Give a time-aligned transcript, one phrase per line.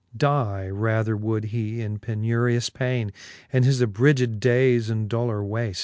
[0.17, 3.11] Die rather would he in penurious paine,
[3.53, 5.77] And his abridged dayes in dolour wafl.